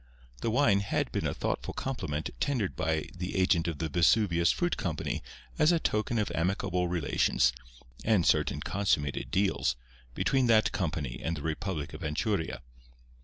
The 0.41 0.49
wine 0.49 0.79
had 0.79 1.11
been 1.11 1.27
a 1.27 1.33
thoughtful 1.35 1.75
compliment 1.75 2.31
tendered 2.39 2.75
by 2.75 3.05
the 3.15 3.35
agent 3.35 3.67
of 3.67 3.77
the 3.77 3.87
Vesuvius 3.87 4.51
Fruit 4.51 4.75
Company 4.75 5.21
as 5.59 5.71
a 5.71 5.77
token 5.79 6.17
of 6.17 6.31
amicable 6.33 6.87
relations—and 6.87 8.25
certain 8.25 8.61
consummated 8.61 9.29
deals—between 9.29 10.47
that 10.47 10.71
company 10.71 11.21
and 11.23 11.37
the 11.37 11.43
republic 11.43 11.93
of 11.93 12.01
Anchuria. 12.01 12.61